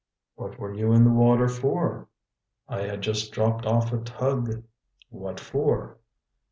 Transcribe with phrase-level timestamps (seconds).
[0.33, 2.07] "What were you in the water for?"
[2.67, 4.63] "I had just dropped off a tug."
[5.11, 5.99] "What for?"